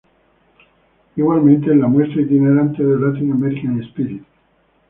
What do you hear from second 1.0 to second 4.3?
Igualmente en la muestra itinerante "The Latin American Spirit.